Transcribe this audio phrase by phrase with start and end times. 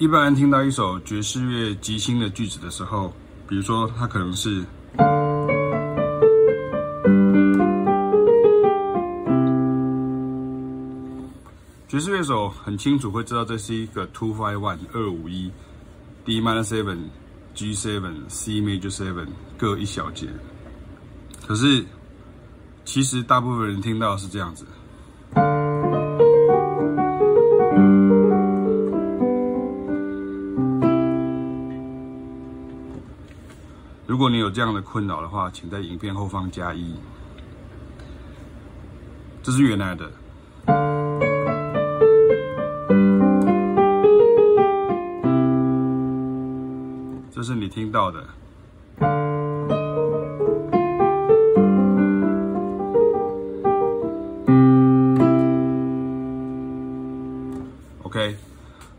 [0.00, 3.12] 一般人听到一首爵士乐即兴的句子的时候，
[3.46, 4.64] 比如说它可能是，
[11.86, 15.52] 爵士乐手很清楚会知道这是一个 two five one 二五一
[16.24, 16.96] D minor seven
[17.54, 19.26] G seven C major seven
[19.58, 20.28] 各一小节，
[21.46, 21.84] 可是
[22.86, 24.64] 其实大部分人听到是这样子。
[34.30, 36.94] 你有这样的困扰的话，请在影片后方加一。
[39.42, 40.08] 这是原来的，
[47.32, 48.24] 这是你听到的。
[58.04, 58.36] OK，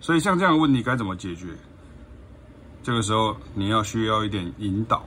[0.00, 1.48] 所以像这样的问题该怎么解决？
[2.80, 4.97] 这个时候你要需要一点引导。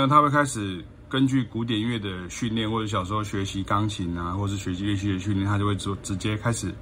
[0.00, 6.74] 呢，他会开始根据古典乐的训练，或者小时候学习钢琴啊，或者是学习乐器的训练，他就会直直接开始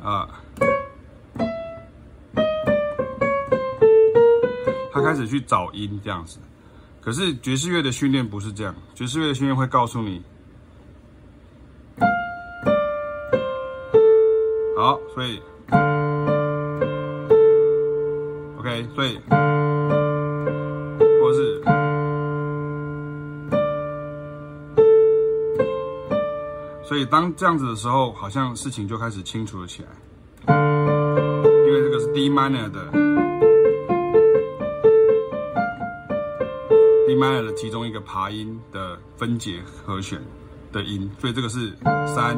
[0.00, 0.28] 啊，
[4.92, 6.38] 他开始去找音这样子。
[7.00, 10.22] 可是爵士乐的训练不是这样，爵士乐的训练会告诉你，
[14.76, 15.42] 好，所以
[18.58, 19.18] ，OK，所以，
[26.90, 29.88] 所以当这样子的时候，好像事情就开始清楚了起来，
[31.64, 32.90] 因为这个是 D minor 的。
[37.06, 40.20] D minor 的其中一个爬音的分解和弦
[40.72, 41.72] 的音，所以这个是
[42.12, 42.36] 三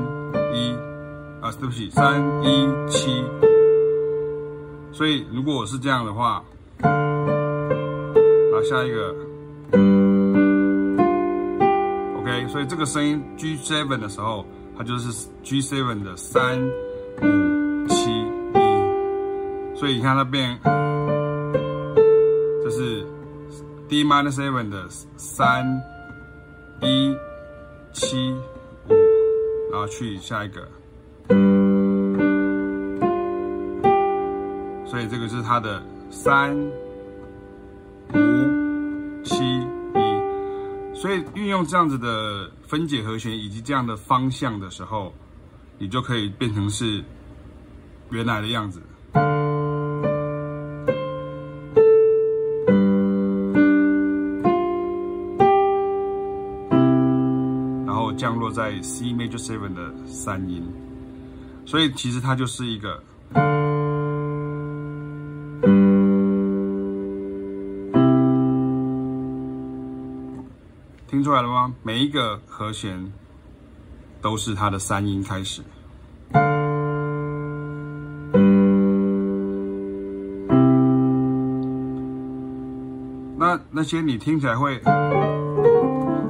[0.52, 0.74] 一
[1.40, 3.24] 啊，对不起，三一七。
[4.92, 6.44] 所以如果我是这样的话，
[6.82, 9.16] 好，下一个
[12.52, 14.44] 所以这个声音 G7 的时候，
[14.76, 16.62] 它就是 G7 的三
[17.22, 20.60] 五七一，所以你看它变，
[22.62, 23.06] 这是。
[23.88, 24.86] D minor seven 的
[25.18, 25.82] 三
[26.80, 27.14] 一
[27.92, 28.32] 七
[28.88, 28.94] 五，
[29.70, 30.66] 然后去下一个，
[34.86, 36.56] 所以这个是它的三
[38.14, 38.51] 五，
[41.02, 45.12] 所以运用这样子的分解和弦以及这样的方向的时候，
[45.76, 47.02] 你就可以变成是
[48.10, 48.80] 原来的样子。
[57.84, 60.62] 然后降落在 C major seven 的三音，
[61.66, 63.02] 所以其实它就是一个，
[71.32, 71.74] 出来了吗？
[71.82, 73.10] 每一个和弦
[74.20, 75.62] 都是它的三音开始。
[83.38, 84.78] 那那些你听起来会，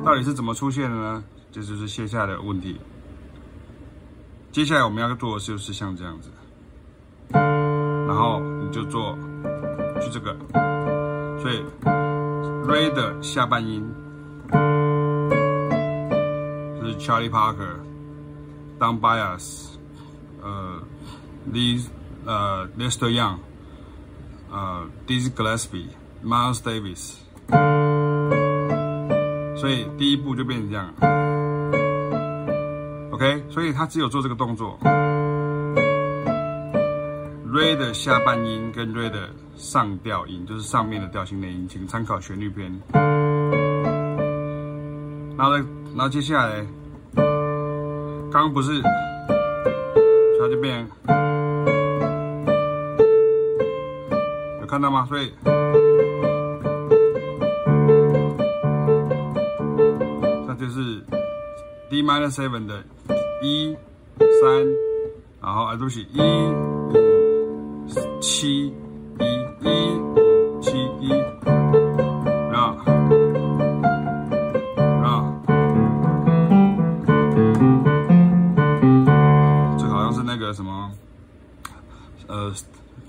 [0.05, 1.25] 到底是怎么出现的呢？
[1.51, 2.77] 这就是接下的问题。
[4.53, 6.31] 接下来我们要做的就是像这样子，
[7.33, 9.19] 然后你就做，
[10.01, 10.37] 就这个，
[11.41, 11.65] 所以
[12.69, 13.85] Re 的下半音，
[16.99, 17.77] Charlie Parker、
[18.79, 19.77] Don Byas、
[20.43, 20.83] 呃
[21.53, 21.87] ，Lee
[22.25, 23.39] 呃 Lester Young、
[24.51, 25.89] 呃 Dizzy Gillespie、
[26.25, 27.15] Miles Davis，
[29.57, 30.93] 所以第一步就变成这样。
[33.13, 34.79] OK，所以他只有做这个动作
[37.47, 42.81] ，Ray 的下半音跟 Ray 的上调音，就是上面的调性内音，请参考旋律篇。
[45.37, 46.67] 然后呢，然后接下来，
[48.33, 48.81] 刚不是，
[50.41, 50.89] 它就变，
[54.61, 55.05] 有看到吗？
[55.07, 55.31] 所以，
[60.47, 61.03] 那就是
[61.91, 62.83] D minor seven 的。
[63.43, 63.77] 一
[64.41, 64.67] 三，
[65.43, 66.93] 然后啊，对不起，一五
[68.21, 68.73] 七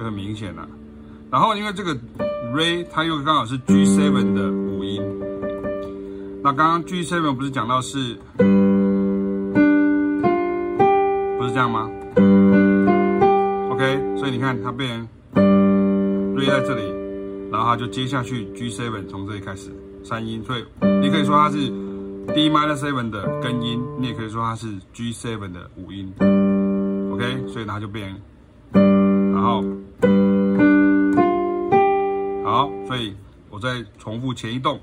[0.00, 0.66] 就很明显了。
[1.30, 1.94] 然后因为这个
[2.54, 5.02] Re 它又刚好是 G seven 的五音。
[6.42, 8.16] 那刚刚 G seven 不是讲到是，
[11.36, 11.90] 不是这样吗
[13.70, 16.82] ？OK，所以你看它变成 Re 在这里，
[17.52, 19.70] 然后它就接下去 G seven 从这里开始
[20.02, 20.64] 三音，所以
[21.02, 21.68] 你可以说它是
[22.34, 26.10] D minor seven 的根音，你也可以说它是 G seven 的五音。
[27.12, 28.16] OK，所以它就变，
[28.72, 29.62] 然后
[32.44, 33.14] 好，所以
[33.50, 34.80] 我再重复前一动。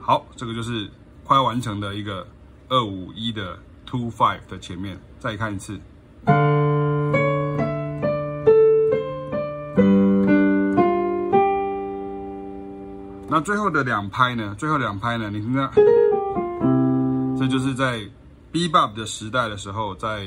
[0.00, 0.88] 好，这个就是
[1.24, 2.26] 快要完成的一个
[2.68, 5.78] 二五一的 two five 的前面，再看一次。
[13.30, 14.54] 那最后的两拍呢？
[14.58, 15.28] 最后两拍呢？
[15.30, 15.68] 你听听，
[17.38, 18.00] 这就是在
[18.52, 20.26] bebop 的时代的时候，在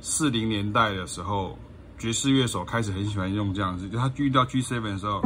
[0.00, 1.58] 四零年代的时候，
[1.98, 5.20] 爵士乐手开始很喜欢用这样子，就他遇到 G seven 的时候，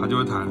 [0.00, 0.46] 他就会弹。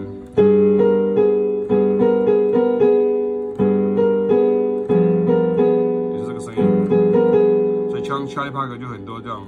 [8.27, 9.41] Charlie Parker 就很多这样，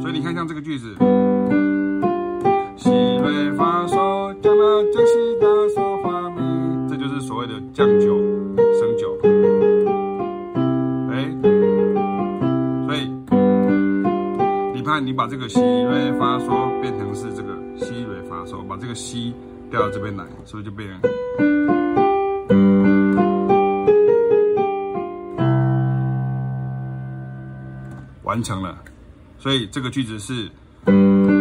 [0.00, 0.96] 所以你看像这个句子，
[2.76, 5.83] 西瑞发嗦，降啦降西哒嗦，
[7.74, 8.16] 降九
[8.78, 9.18] 升九。
[11.10, 11.28] 哎，
[12.86, 13.10] 所以
[14.72, 19.34] 你看你把这个西瑞发嗦变成是这个西瑞发嗦，把这个西
[19.72, 21.00] 调到这边来，是不是就变成？
[28.22, 28.78] 完成了，
[29.36, 30.48] 所以这个句子是，
[30.86, 31.33] 嗯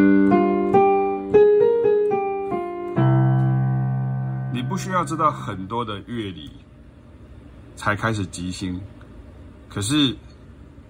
[4.83, 6.51] 需要知道很多的乐理
[7.73, 8.77] 才开始即兴，
[9.69, 10.13] 可是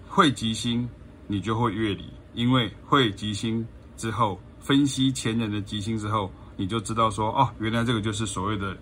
[0.07, 0.89] 会即兴，
[1.27, 3.63] 你就会乐理，因为会即兴
[3.95, 8.75] 之后，分析前人的即兴之后，你就知道说，哦，原来这个就是所谓的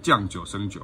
[0.00, 0.80] 降九升九。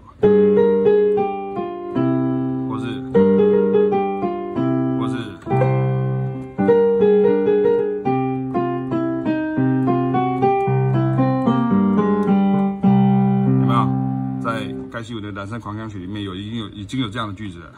[15.66, 17.72] 狂想曲里面有已经有已经有这样的句子了，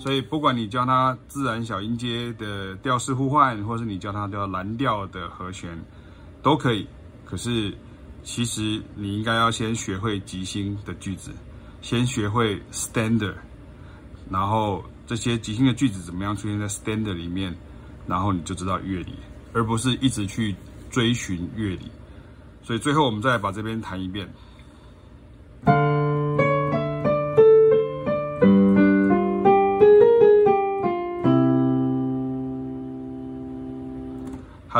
[0.00, 5.78] 所以不管你教他自然小音阶的调式互换，或是你教他教蓝调的和弦，
[6.42, 6.88] 都可以。
[7.26, 7.76] 可是
[8.22, 11.30] 其实你应该要先学会即兴的句子，
[11.82, 13.34] 先学会 standard，
[14.30, 17.54] 然后这些即兴的句子怎么样出现在 standard 里面，
[18.06, 19.12] 然后你就知道乐理，
[19.52, 20.56] 而不是一直去
[20.88, 21.92] 追寻乐理。
[22.62, 24.26] 所以最后我们再把这边弹一遍。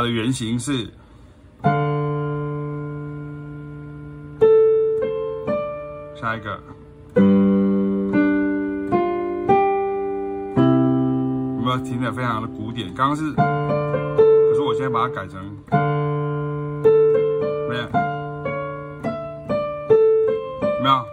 [0.01, 0.89] 它的原型是，
[6.15, 6.59] 下一个，
[7.17, 7.23] 有
[11.63, 12.89] 没有听起来非常的古典？
[12.95, 15.39] 刚刚是，可是我现在把它改成，
[17.69, 17.83] 没有，
[20.79, 21.05] 有没有？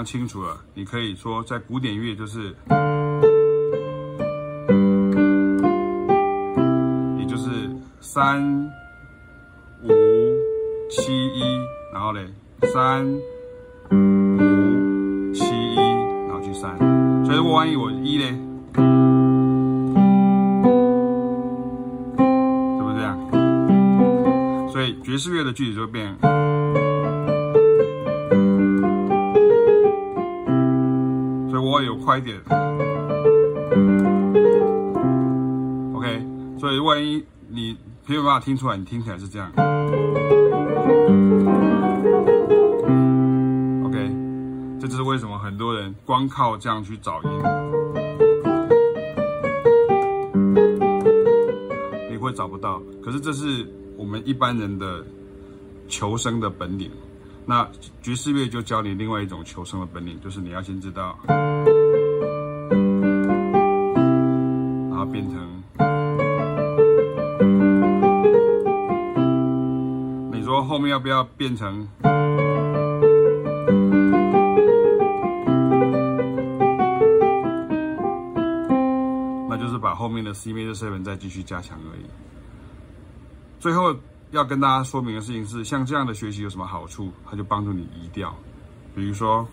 [0.00, 0.56] 常清楚了？
[0.72, 2.56] 你可以说，在古典乐就是，
[7.18, 8.42] 也就是三
[9.82, 9.88] 五
[10.88, 11.42] 七一，
[11.92, 12.26] 然后嘞
[12.62, 13.06] 三
[13.90, 16.78] 五七一，然后去三。
[17.26, 18.80] 所以如果万一我一嘞，是
[22.82, 23.18] 不是这样？
[24.70, 26.16] 所以爵士乐的句子就变。
[32.00, 32.38] 快一点
[35.94, 36.26] ，OK。
[36.58, 37.76] 所以万一你
[38.06, 39.50] 没有办法听出来，你听起来是这样
[43.84, 44.10] ，OK。
[44.80, 47.30] 这就是为什么很多人光靠这样去找音，
[52.10, 52.82] 你会找不到。
[53.02, 53.66] 可是这是
[53.96, 55.04] 我们一般人的
[55.88, 56.90] 求生的本领。
[57.46, 57.68] 那
[58.00, 61.18] 爵士乐就教你另外一种求生的本领，就是你要先知道，
[70.40, 71.86] 你说后面要不要变成？
[79.46, 82.06] 那就是把后面的 C major seven 再继续加强而已。
[83.58, 83.94] 最后。
[84.30, 87.10] 要跟大家说明的事情是，像这样的学习有什么好处？
[87.28, 88.32] 它就帮助你移调，
[88.94, 89.44] 比如说，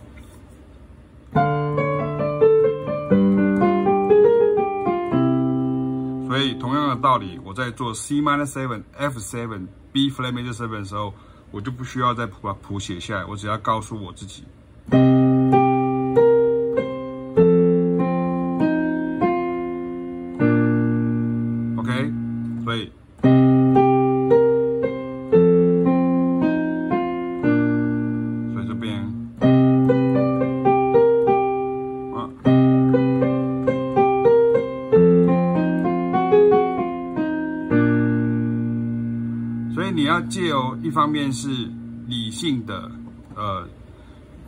[6.28, 9.66] 所以同样的道理，我在做 C minor seven、F seven、
[9.98, 11.12] B flat major seven 的时候，
[11.50, 14.44] 我就不需要再把谱写下来，我只要告诉我自己。
[40.08, 41.70] 你要借由一方面是
[42.08, 42.90] 理性的，
[43.36, 43.68] 呃，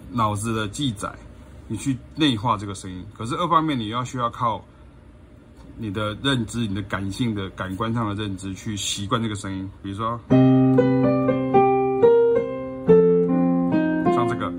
[0.10, 1.14] 脑子的记载，
[1.68, 4.64] 你去内化这个声音；可是二方面你要需要靠
[5.78, 9.70] 你的认知、你的感性的感官上的认知去习惯这个声音。
[9.84, 10.18] 比如说，
[14.14, 14.50] 像这个，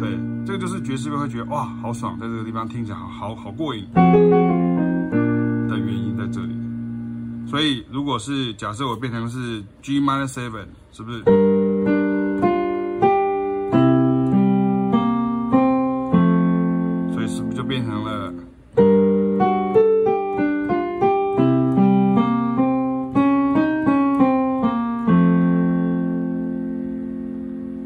[0.00, 3.86] 对，这个就是爵士乐会觉得哇，好爽，在这个地方听起来好好好过瘾。
[7.52, 11.22] 所以，如果是假设我变成是 G minor seven，是不是？
[17.12, 18.32] 所以是不是就变成了？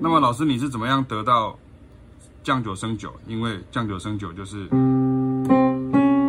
[0.01, 1.59] 那么，老师你是怎么样得到
[2.45, 3.13] 降九升九？
[3.27, 4.69] 因为降九升九就是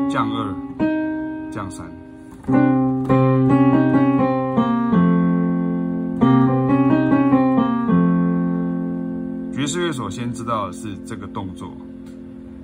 [0.09, 1.85] 降二降三。
[9.97, 11.75] 首先知道的是这个动作，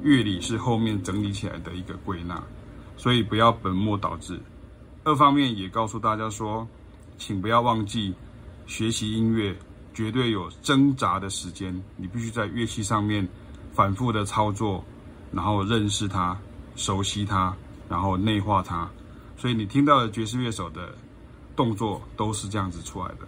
[0.03, 2.39] 乐理是后面整理起来的一个归纳，
[2.95, 4.39] 所以不要本末倒置。
[5.03, 6.67] 二方面也告诉大家说，
[7.17, 8.13] 请不要忘记
[8.67, 9.57] 学习音乐
[9.95, 13.27] 绝对有挣扎的时间，你必须在乐器上面
[13.71, 14.85] 反复的操作，
[15.31, 16.37] 然后认识它、
[16.75, 17.51] 熟悉它，
[17.89, 18.87] 然后内化它。
[19.35, 20.93] 所以你听到的爵士乐手的
[21.55, 23.27] 动作都是这样子出来的。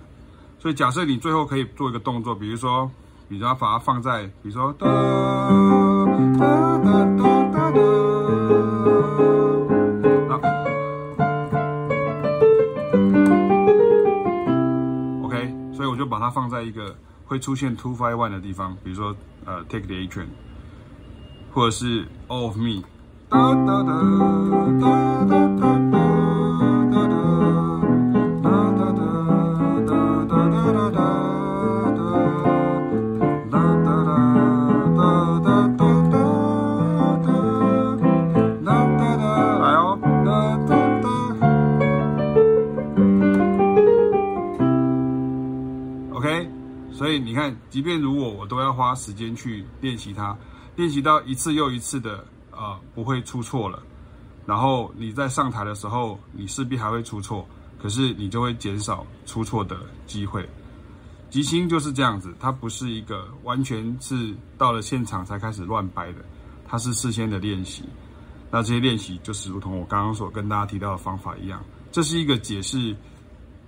[0.59, 2.87] 所以假设你最后可以做一个动作，比如说。
[3.27, 4.85] 比如说把它放在，比如说哒
[6.37, 6.77] 哒哒
[7.17, 7.79] 哒哒哒，
[10.29, 10.37] 好
[15.23, 19.15] ，OK，所以我就把它放在一个会出现 two five one 的地方，比如说
[19.45, 20.27] 呃 Take the A train，
[21.51, 22.83] 或者是 All of Me，
[23.29, 23.91] 哒哒哒
[24.79, 24.89] 哒
[25.25, 25.75] 哒哒哒。
[26.91, 27.34] 所
[47.75, 50.33] 即便如果我都要花时间去练习它，
[50.77, 53.83] 练习到一次又一次的，呃，不会出错了。
[54.45, 57.45] 然后你在上台的时候，你势必还会出错，
[57.77, 59.77] 可是你就会减少出错的
[60.07, 60.47] 机会。
[61.29, 66.19] 即兴就是这样子，它不是一个完全是到了现场才开始乱掰的，
[66.65, 67.83] 它是事先的练习。
[68.49, 72.95] 那这些练习就是如同我刚刚所跟大家提到的方法一样，这是一个解释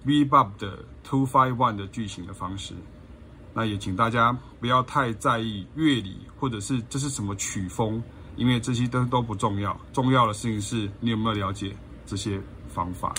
[0.05, 2.73] bebop 的 two five one 的句型的方式。
[3.57, 7.99] 那也请大家不要太在意乐理，或者是这是什么曲风，
[8.35, 9.75] 因为这些都都不重要。
[9.91, 12.39] 重要的事情是你有没有了解这些
[12.71, 13.15] 方法。